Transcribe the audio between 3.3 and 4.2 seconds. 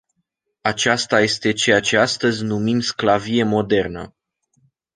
modernă.